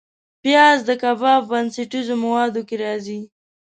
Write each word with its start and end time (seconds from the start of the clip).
پیاز 0.43 0.79
د 0.85 0.89
کباب 1.01 1.41
بنسټیز 1.51 2.07
موادو 2.23 2.61
کې 2.67 2.75
راځي 2.83 3.19